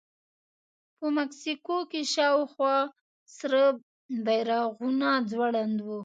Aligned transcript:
په 0.97 1.07
مسکو 1.15 1.77
کې 1.91 2.01
شاوخوا 2.13 2.77
سره 3.37 3.61
بیرغونه 4.25 5.09
ځوړند 5.29 5.77
وو 5.81 5.99